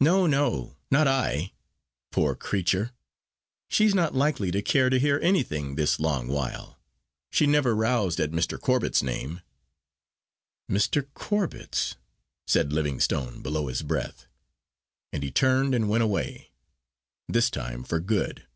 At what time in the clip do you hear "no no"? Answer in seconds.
0.00-0.76